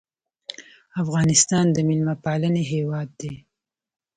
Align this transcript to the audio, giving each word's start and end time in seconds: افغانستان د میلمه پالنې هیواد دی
افغانستان 1.03 1.65
د 1.71 1.77
میلمه 1.87 2.15
پالنې 2.23 2.63
هیواد 2.73 3.09
دی 3.21 3.33